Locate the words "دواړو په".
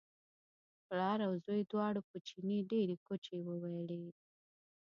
1.71-2.17